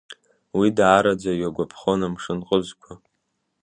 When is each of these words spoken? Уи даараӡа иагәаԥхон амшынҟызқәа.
Уи 0.57 0.67
даараӡа 0.77 1.31
иагәаԥхон 1.35 2.01
амшынҟызқәа. 2.07 2.93